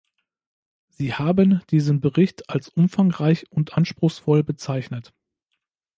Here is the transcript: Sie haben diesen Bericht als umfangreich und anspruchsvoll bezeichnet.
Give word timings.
Sie 0.89 1.13
haben 1.13 1.61
diesen 1.69 2.01
Bericht 2.01 2.49
als 2.49 2.69
umfangreich 2.69 3.45
und 3.51 3.77
anspruchsvoll 3.77 4.43
bezeichnet. 4.43 5.13